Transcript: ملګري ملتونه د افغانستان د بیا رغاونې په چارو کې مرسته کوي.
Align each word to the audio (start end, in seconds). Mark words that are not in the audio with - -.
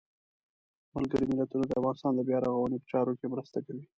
ملګري 0.95 1.25
ملتونه 1.27 1.63
د 1.67 1.71
افغانستان 1.79 2.11
د 2.15 2.19
بیا 2.27 2.37
رغاونې 2.39 2.77
په 2.79 2.87
چارو 2.91 3.13
کې 3.19 3.25
مرسته 3.33 3.57
کوي. 3.65 3.83